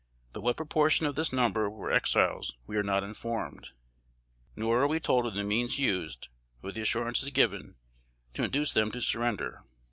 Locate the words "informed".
3.03-3.67